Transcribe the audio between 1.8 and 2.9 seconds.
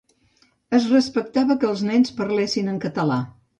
nens parlessin en